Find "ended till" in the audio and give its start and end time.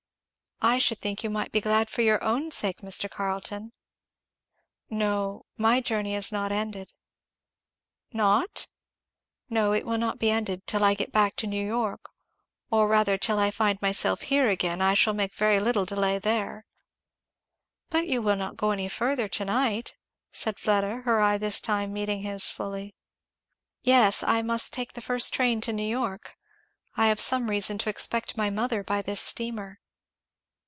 10.29-10.83